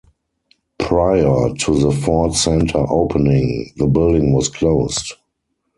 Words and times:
Prior 0.79 1.53
to 1.53 1.79
the 1.79 1.91
Ford 1.91 2.33
center 2.33 2.79
opening, 2.89 3.71
the 3.77 3.85
building 3.85 4.33
was 4.33 4.49
closed. 4.49 5.13